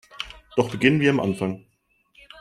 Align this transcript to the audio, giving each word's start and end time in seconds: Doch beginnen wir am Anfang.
Doch 0.55 0.71
beginnen 0.71 0.99
wir 0.99 1.11
am 1.11 1.19
Anfang. 1.19 1.67